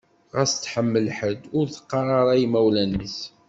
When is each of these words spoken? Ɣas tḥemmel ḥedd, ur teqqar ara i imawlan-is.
Ɣas 0.35 0.53
tḥemmel 0.55 1.07
ḥedd, 1.17 1.41
ur 1.57 1.65
teqqar 1.73 2.07
ara 2.19 2.33
i 2.37 2.41
imawlan-is. 2.45 3.19